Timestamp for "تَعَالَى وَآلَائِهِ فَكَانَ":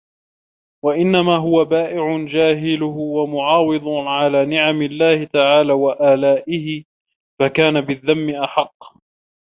5.25-7.81